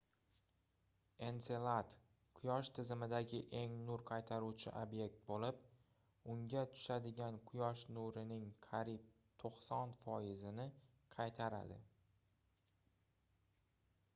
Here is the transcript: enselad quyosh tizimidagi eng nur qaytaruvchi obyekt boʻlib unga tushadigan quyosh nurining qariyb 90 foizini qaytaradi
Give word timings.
enselad 1.25 1.95
quyosh 2.39 2.71
tizimidagi 2.77 3.41
eng 3.59 3.75
nur 3.89 4.03
qaytaruvchi 4.11 4.73
obyekt 4.79 5.19
boʻlib 5.27 5.61
unga 6.35 6.63
tushadigan 6.77 7.37
quyosh 7.51 7.85
nurining 7.99 8.49
qariyb 8.69 9.05
90 9.45 9.95
foizini 10.07 10.69
qaytaradi 11.19 11.79